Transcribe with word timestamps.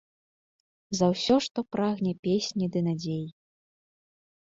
За 0.99 1.09
ўсё, 1.13 1.35
што 1.47 1.59
прагне 1.77 2.13
песні 2.27 2.65
ды 2.75 2.79
надзей. 2.91 3.25